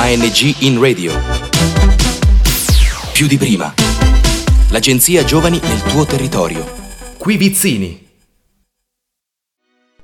[0.00, 1.10] ANG in radio.
[3.12, 3.74] Più di prima.
[4.70, 6.64] L'agenzia Giovani nel tuo territorio.
[7.18, 8.06] Qui Vizzini.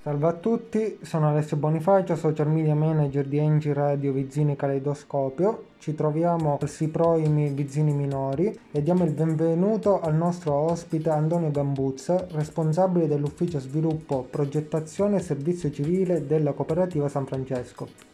[0.03, 5.67] Salve a tutti, sono Alessio Bonifacio, social media manager di Engi Radio Vizzini Caleidoscopio.
[5.78, 12.26] Ci troviamo al Siproimi Vizzini Minori e diamo il benvenuto al nostro ospite Antonio Gambuzza,
[12.33, 18.13] responsabile dell'ufficio sviluppo, progettazione e servizio civile della cooperativa San Francesco.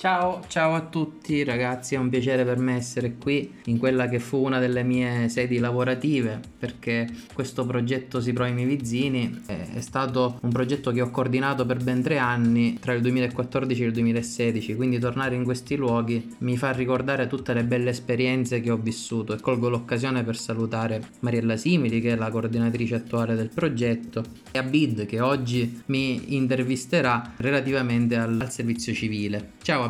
[0.00, 4.18] Ciao, ciao a tutti ragazzi, è un piacere per me essere qui in quella che
[4.18, 10.38] fu una delle mie sedi lavorative perché questo progetto Si Proimi Vizzini è, è stato
[10.40, 14.74] un progetto che ho coordinato per ben tre anni tra il 2014 e il 2016,
[14.74, 19.34] quindi tornare in questi luoghi mi fa ricordare tutte le belle esperienze che ho vissuto
[19.34, 24.58] e colgo l'occasione per salutare Mariella Simili che è la coordinatrice attuale del progetto e
[24.58, 29.50] Abid che oggi mi intervisterà relativamente al, al servizio civile.
[29.60, 29.89] Ciao Abid.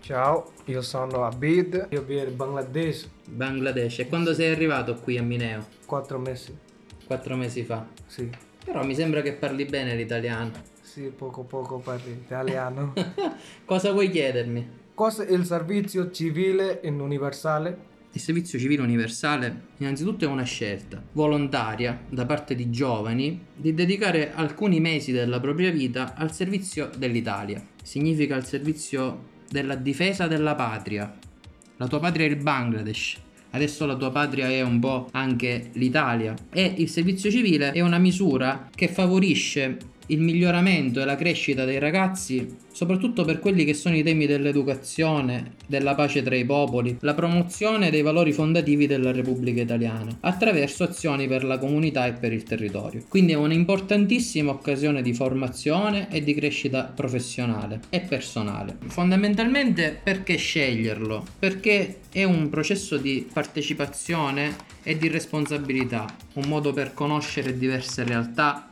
[0.00, 3.08] Ciao, io sono Abid, io vivo in Bangladesh.
[3.28, 4.00] Bangladesh.
[4.00, 5.64] E quando sei arrivato qui a Mineo?
[5.86, 6.56] Quattro mesi.
[7.06, 7.86] Quattro mesi fa.
[8.06, 8.28] Sì.
[8.64, 10.50] Però mi sembra che parli bene l'italiano.
[10.80, 12.92] Sì, poco poco parli italiano.
[13.64, 14.80] Cosa vuoi chiedermi?
[14.94, 17.90] Cosa è il servizio civile in universale?
[18.14, 24.34] Il servizio civile universale innanzitutto è una scelta volontaria da parte di giovani di dedicare
[24.34, 27.64] alcuni mesi della propria vita al servizio dell'Italia.
[27.82, 31.12] Significa al servizio della difesa della patria.
[31.76, 33.18] La tua patria è il Bangladesh.
[33.50, 36.34] Adesso la tua patria è un po' anche l'Italia.
[36.50, 39.76] E il servizio civile è una misura che favorisce
[40.12, 45.54] il miglioramento e la crescita dei ragazzi, soprattutto per quelli che sono i temi dell'educazione,
[45.66, 51.26] della pace tra i popoli, la promozione dei valori fondativi della Repubblica Italiana, attraverso azioni
[51.26, 53.04] per la comunità e per il territorio.
[53.08, 58.76] Quindi è un'importantissima occasione di formazione e di crescita professionale e personale.
[58.86, 61.24] Fondamentalmente perché sceglierlo?
[61.38, 68.71] Perché è un processo di partecipazione e di responsabilità, un modo per conoscere diverse realtà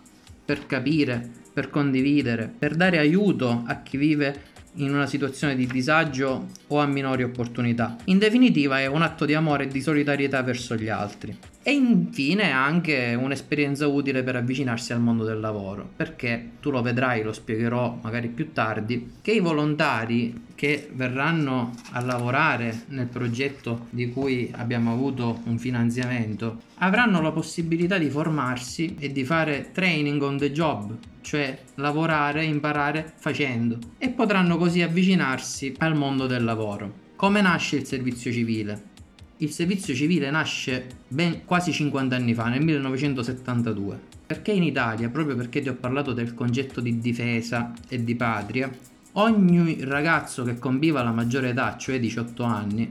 [0.51, 6.49] per capire, per condividere, per dare aiuto a chi vive in una situazione di disagio
[6.67, 7.97] o a minori opportunità.
[8.07, 11.39] In definitiva è un atto di amore e di solidarietà verso gli altri.
[11.63, 17.23] E infine anche un'esperienza utile per avvicinarsi al mondo del lavoro, perché tu lo vedrai,
[17.23, 24.09] lo spiegherò magari più tardi, che i volontari che verranno a lavorare nel progetto di
[24.09, 30.39] cui abbiamo avuto un finanziamento avranno la possibilità di formarsi e di fare training on
[30.39, 37.09] the job, cioè lavorare, imparare facendo e potranno così avvicinarsi al mondo del lavoro.
[37.17, 38.89] Come nasce il servizio civile?
[39.43, 43.99] Il servizio civile nasce ben quasi 50 anni fa, nel 1972.
[44.27, 48.71] Perché in Italia, proprio perché ti ho parlato del concetto di difesa e di patria,
[49.13, 52.89] ogni ragazzo che compiva la maggiore età, cioè 18 anni,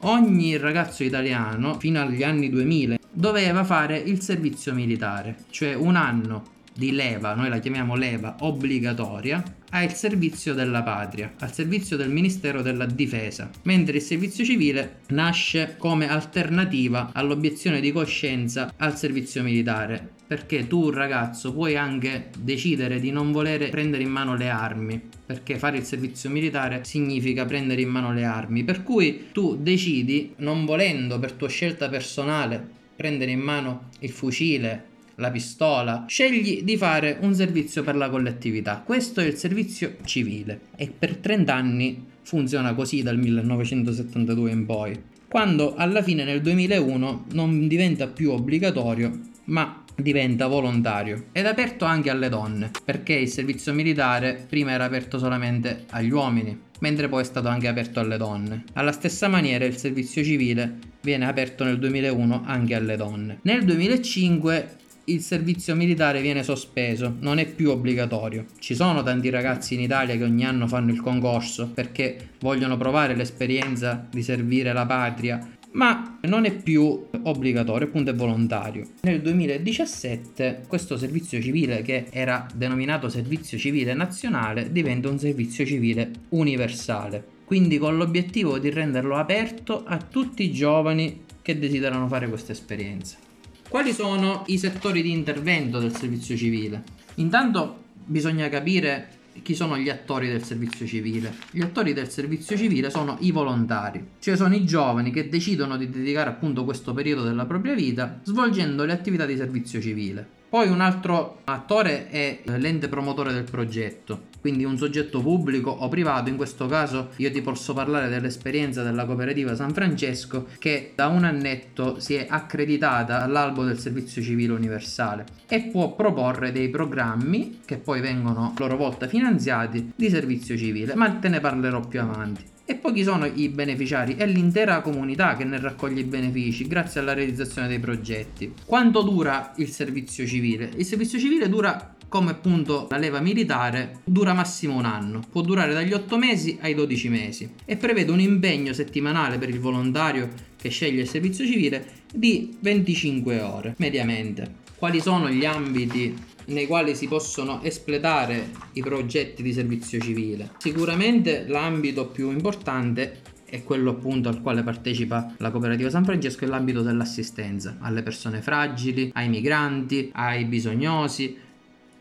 [0.00, 6.54] ogni ragazzo italiano fino agli anni 2000 doveva fare il servizio militare, cioè un anno
[6.76, 12.62] di leva, noi la chiamiamo leva obbligatoria, al servizio della patria, al servizio del Ministero
[12.62, 20.08] della Difesa, mentre il servizio civile nasce come alternativa all'obiezione di coscienza al servizio militare,
[20.26, 25.58] perché tu ragazzo puoi anche decidere di non volere prendere in mano le armi, perché
[25.58, 30.64] fare il servizio militare significa prendere in mano le armi, per cui tu decidi, non
[30.64, 37.18] volendo per tua scelta personale, prendere in mano il fucile la pistola, scegli di fare
[37.20, 38.82] un servizio per la collettività.
[38.84, 45.00] Questo è il servizio civile e per 30 anni funziona così dal 1972 in poi,
[45.28, 52.10] quando alla fine nel 2001 non diventa più obbligatorio, ma diventa volontario ed aperto anche
[52.10, 57.24] alle donne, perché il servizio militare prima era aperto solamente agli uomini, mentre poi è
[57.24, 58.64] stato anche aperto alle donne.
[58.74, 63.38] Alla stessa maniera il servizio civile viene aperto nel 2001 anche alle donne.
[63.42, 64.76] Nel 2005
[65.08, 68.46] il servizio militare viene sospeso, non è più obbligatorio.
[68.58, 73.14] Ci sono tanti ragazzi in Italia che ogni anno fanno il concorso perché vogliono provare
[73.14, 78.86] l'esperienza di servire la patria, ma non è più obbligatorio, appunto è volontario.
[79.02, 86.10] Nel 2017 questo servizio civile che era denominato servizio civile nazionale diventa un servizio civile
[86.30, 92.50] universale, quindi con l'obiettivo di renderlo aperto a tutti i giovani che desiderano fare questa
[92.50, 93.25] esperienza.
[93.68, 96.84] Quali sono i settori di intervento del servizio civile?
[97.16, 99.08] Intanto bisogna capire
[99.42, 101.34] chi sono gli attori del servizio civile.
[101.50, 105.90] Gli attori del servizio civile sono i volontari, cioè sono i giovani che decidono di
[105.90, 110.26] dedicare appunto questo periodo della propria vita svolgendo le attività di servizio civile.
[110.48, 116.28] Poi un altro attore è l'ente promotore del progetto, quindi un soggetto pubblico o privato,
[116.28, 121.24] in questo caso io ti posso parlare dell'esperienza della cooperativa San Francesco che da un
[121.24, 127.78] annetto si è accreditata all'albo del servizio civile universale e può proporre dei programmi che
[127.78, 132.44] poi vengono a loro volta finanziati di servizio civile, ma te ne parlerò più avanti.
[132.68, 134.14] E poi chi sono i beneficiari?
[134.14, 138.52] È l'intera comunità che ne raccoglie i benefici grazie alla realizzazione dei progetti.
[138.64, 140.70] Quanto dura il servizio civile?
[140.76, 145.72] Il servizio civile dura come appunto la leva militare dura massimo un anno, può durare
[145.72, 150.68] dagli 8 mesi ai 12 mesi e prevede un impegno settimanale per il volontario che
[150.68, 154.64] sceglie il servizio civile di 25 ore mediamente.
[154.76, 156.14] Quali sono gli ambiti
[156.46, 160.50] nei quali si possono espletare i progetti di servizio civile?
[160.58, 166.48] Sicuramente l'ambito più importante è quello appunto al quale partecipa la cooperativa San Francesco è
[166.48, 171.44] l'ambito dell'assistenza alle persone fragili, ai migranti, ai bisognosi,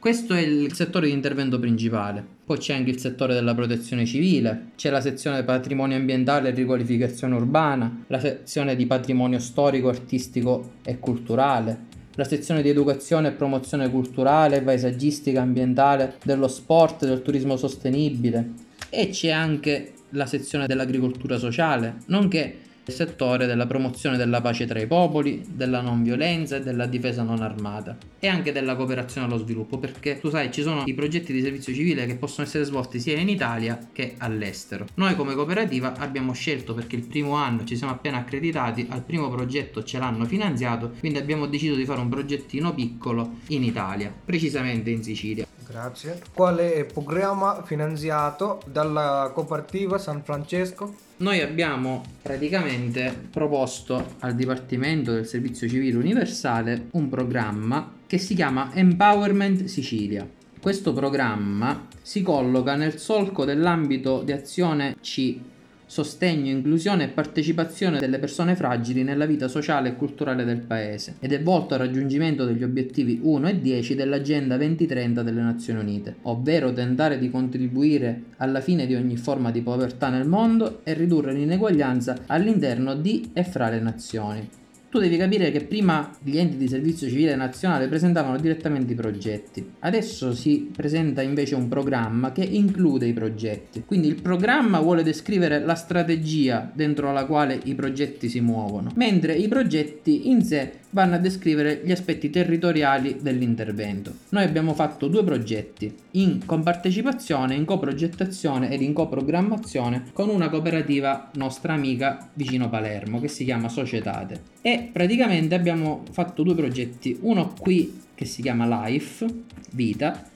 [0.06, 2.24] questo è il settore di intervento principale.
[2.46, 7.34] Poi c'è anche il settore della protezione civile, c'è la sezione patrimonio ambientale e riqualificazione
[7.34, 13.90] urbana, la sezione di patrimonio storico, artistico e culturale, la sezione di educazione e promozione
[13.90, 18.52] culturale, paesaggistica, ambientale, dello sport, del turismo sostenibile
[18.92, 22.58] e c'è anche la sezione dell'agricoltura sociale, nonché
[22.92, 27.42] settore della promozione della pace tra i popoli, della non violenza e della difesa non
[27.42, 31.42] armata e anche della cooperazione allo sviluppo perché tu sai ci sono i progetti di
[31.42, 34.88] servizio civile che possono essere svolti sia in Italia che all'estero.
[34.96, 39.30] Noi come cooperativa abbiamo scelto perché il primo anno ci siamo appena accreditati, al primo
[39.30, 44.90] progetto ce l'hanno finanziato, quindi abbiamo deciso di fare un progettino piccolo in Italia, precisamente
[44.90, 45.46] in Sicilia.
[45.76, 46.22] Grazie.
[46.34, 50.96] Quale programma finanziato dalla cooperativa San Francesco?
[51.18, 58.74] Noi abbiamo praticamente proposto al Dipartimento del Servizio Civile Universale un programma che si chiama
[58.74, 60.26] Empowerment Sicilia.
[60.62, 65.38] Questo programma si colloca nel solco dell'ambito di azione C
[65.86, 71.34] sostegno, inclusione e partecipazione delle persone fragili nella vita sociale e culturale del Paese ed
[71.34, 76.74] è volto al raggiungimento degli obiettivi 1 e 10 dell'Agenda 2030 delle Nazioni Unite, ovvero
[76.74, 82.24] tentare di contribuire alla fine di ogni forma di povertà nel mondo e ridurre l'ineguaglianza
[82.28, 84.50] all'interno di e fra le nazioni
[84.96, 89.74] tu devi capire che prima gli enti di servizio civile nazionale presentavano direttamente i progetti,
[89.80, 93.84] adesso si presenta invece un programma che include i progetti.
[93.86, 99.34] Quindi il programma vuole descrivere la strategia dentro la quale i progetti si muovono, mentre
[99.34, 104.14] i progetti in sé vanno a descrivere gli aspetti territoriali dell'intervento.
[104.30, 111.32] Noi abbiamo fatto due progetti in compartecipazione, in coprogettazione ed in coprogrammazione con una cooperativa
[111.34, 114.42] nostra amica vicino Palermo che si chiama Societate.
[114.62, 119.28] E praticamente abbiamo fatto due progetti, uno qui che si chiama Life,
[119.72, 120.30] vita,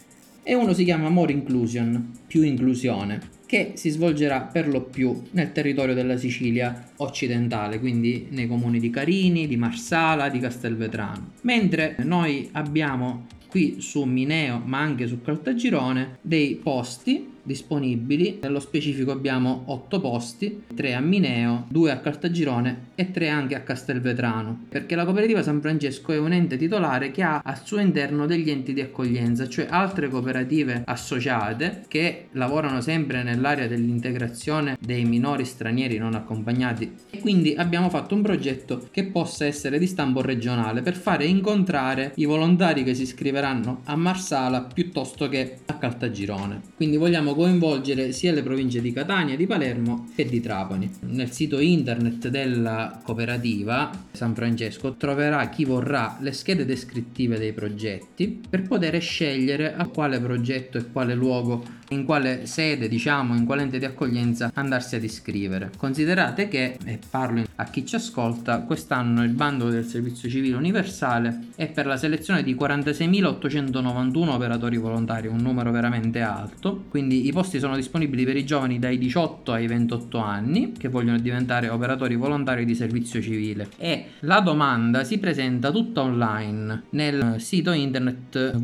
[0.43, 5.51] e uno si chiama More Inclusion, più inclusione che si svolgerà per lo più nel
[5.51, 11.31] territorio della Sicilia occidentale, quindi nei comuni di Carini, di Marsala, di Castelvetrano.
[11.41, 18.37] Mentre noi abbiamo qui su Mineo, ma anche su Caltagirone, dei posti disponibili.
[18.39, 23.61] Nello specifico abbiamo 8 posti, 3 a Mineo, 2 a Caltagirone e 3 anche a
[23.61, 28.27] Castelvetrano, perché la cooperativa San Francesco è un ente titolare che ha al suo interno
[28.27, 35.43] degli enti di accoglienza, cioè altre cooperative associate che lavorano sempre nell'area dell'integrazione dei minori
[35.43, 36.93] stranieri non accompagnati.
[37.09, 42.11] E quindi abbiamo fatto un progetto che possa essere di stampo regionale per fare incontrare
[42.15, 46.61] i volontari che si iscriveranno a Marsala piuttosto che a Caltagirone.
[46.75, 50.91] Quindi vogliamo coinvolgere sia le province di Catania, di Palermo che di Trapani.
[51.03, 58.41] Nel sito internet della cooperativa San Francesco troverà chi vorrà le schede descrittive dei progetti
[58.49, 63.61] per poter scegliere a quale progetto e quale luogo, in quale sede, diciamo, in quale
[63.63, 65.71] ente di accoglienza andarsi ad iscrivere.
[65.77, 71.47] Considerate che, e parlo a chi ci ascolta, quest'anno il bando del servizio civile universale
[71.55, 77.59] è per la selezione di 46.891 operatori volontari, un numero veramente alto, quindi i posti
[77.59, 82.65] sono disponibili per i giovani dai 18 ai 28 anni che vogliono diventare operatori volontari
[82.65, 88.57] di servizio civile e la domanda si presenta tutta online nel sito internet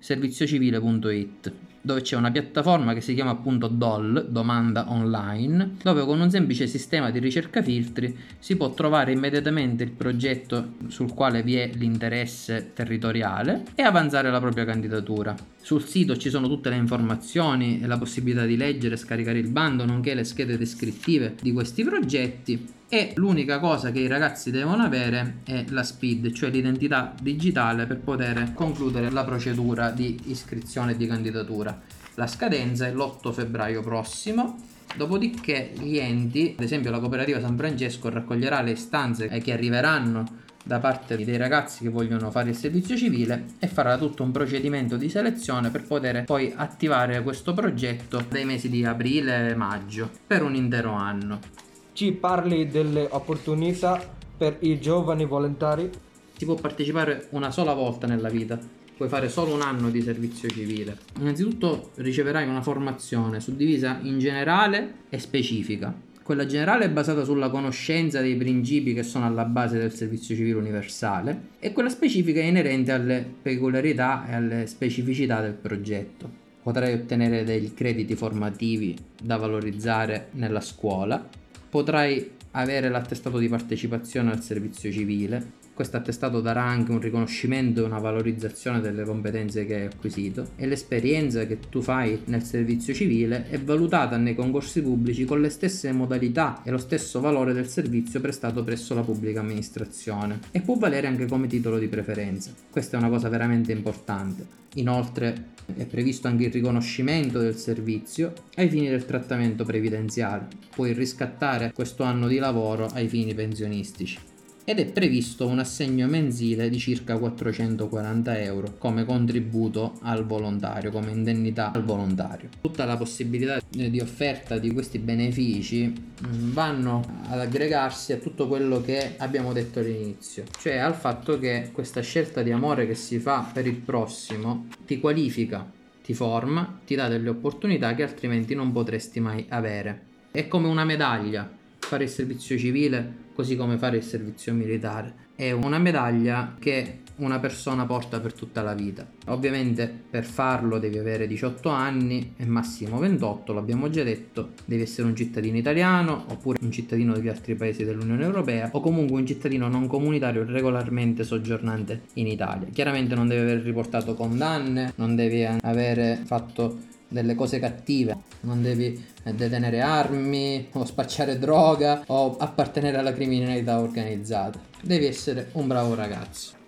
[0.00, 1.52] www.domandaonline.serviziocivile.it
[1.82, 6.66] dove c'è una piattaforma che si chiama appunto DOL, domanda online, dove con un semplice
[6.66, 12.72] sistema di ricerca filtri si può trovare immediatamente il progetto sul quale vi è l'interesse
[12.74, 15.34] territoriale e avanzare la propria candidatura.
[15.62, 19.48] Sul sito ci sono tutte le informazioni e la possibilità di leggere e scaricare il
[19.48, 24.82] bando, nonché le schede descrittive di questi progetti e l'unica cosa che i ragazzi devono
[24.82, 30.96] avere è la SPID, cioè l'identità digitale per poter concludere la procedura di iscrizione e
[30.96, 31.80] di candidatura.
[32.16, 34.58] La scadenza è l'8 febbraio prossimo.
[34.96, 40.80] Dopodiché gli enti, ad esempio la cooperativa San Francesco, raccoglierà le istanze che arriveranno da
[40.80, 45.08] parte dei ragazzi che vogliono fare il servizio civile e farà tutto un procedimento di
[45.08, 50.56] selezione per poter poi attivare questo progetto dai mesi di aprile e maggio per un
[50.56, 51.68] intero anno
[52.00, 54.02] ci parli delle opportunità
[54.34, 55.90] per i giovani volontari?
[56.34, 58.58] Si può partecipare una sola volta nella vita,
[58.96, 60.96] puoi fare solo un anno di servizio civile.
[61.18, 65.94] Innanzitutto riceverai una formazione suddivisa in generale e specifica.
[66.22, 70.56] Quella generale è basata sulla conoscenza dei principi che sono alla base del servizio civile
[70.56, 76.30] universale e quella specifica è inerente alle peculiarità e alle specificità del progetto.
[76.62, 84.42] Potrai ottenere dei crediti formativi da valorizzare nella scuola potrai avere l'attestato di partecipazione al
[84.42, 85.52] servizio civile.
[85.80, 90.66] Questo attestato darà anche un riconoscimento e una valorizzazione delle competenze che hai acquisito e
[90.66, 95.90] l'esperienza che tu fai nel servizio civile è valutata nei concorsi pubblici con le stesse
[95.92, 101.06] modalità e lo stesso valore del servizio prestato presso la pubblica amministrazione e può valere
[101.06, 102.52] anche come titolo di preferenza.
[102.70, 104.44] Questa è una cosa veramente importante.
[104.74, 111.72] Inoltre è previsto anche il riconoscimento del servizio ai fini del trattamento previdenziale, puoi riscattare
[111.72, 114.18] questo anno di lavoro ai fini pensionistici
[114.64, 121.10] ed è previsto un assegno mensile di circa 440 euro come contributo al volontario, come
[121.10, 122.48] indennità al volontario.
[122.60, 128.80] Tutta la possibilità di offerta di questi benefici mm, vanno ad aggregarsi a tutto quello
[128.80, 133.48] che abbiamo detto all'inizio, cioè al fatto che questa scelta di amore che si fa
[133.52, 135.68] per il prossimo ti qualifica,
[136.02, 140.08] ti forma, ti dà delle opportunità che altrimenti non potresti mai avere.
[140.30, 141.58] È come una medaglia
[141.90, 145.28] fare il servizio civile così come fare il servizio militare.
[145.34, 149.10] È una medaglia che una persona porta per tutta la vita.
[149.26, 155.08] Ovviamente per farlo devi avere 18 anni e massimo 28, l'abbiamo già detto, devi essere
[155.08, 159.66] un cittadino italiano oppure un cittadino degli altri paesi dell'Unione Europea o comunque un cittadino
[159.66, 162.68] non comunitario regolarmente soggiornante in Italia.
[162.72, 169.04] Chiaramente non devi aver riportato condanne, non devi avere fatto delle cose cattive, non devi
[169.22, 174.58] eh, detenere armi o spacciare droga o appartenere alla criminalità organizzata.
[174.80, 176.58] Devi essere un bravo ragazzo.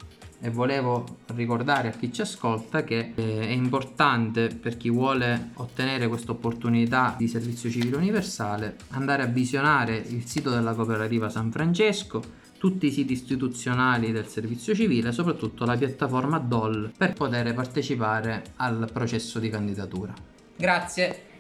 [0.45, 6.09] E volevo ricordare a chi ci ascolta che eh, è importante per chi vuole ottenere
[6.09, 12.41] questa opportunità di servizio civile universale andare a visionare il sito della cooperativa San Francesco
[12.63, 18.89] tutti i siti istituzionali del servizio civile, soprattutto la piattaforma DOL per poter partecipare al
[18.93, 20.15] processo di candidatura.
[20.57, 21.31] Grazie.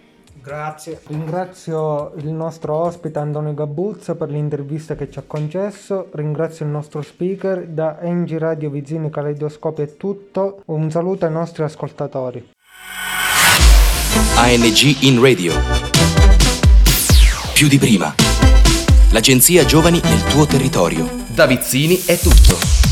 [0.43, 1.01] Grazie.
[1.07, 6.09] Ringrazio il nostro ospite Antonio Gabuzza per l'intervista che ci ha concesso.
[6.13, 7.67] Ringrazio il nostro speaker.
[7.67, 10.63] Da Engi Radio Vizzini Caleidoscopio è tutto.
[10.67, 12.51] Un saluto ai nostri ascoltatori.
[14.37, 15.53] ANG in radio.
[17.55, 18.13] Più di prima.
[19.13, 21.09] L'agenzia Giovani nel tuo territorio.
[21.29, 22.92] Da Vizzini è tutto.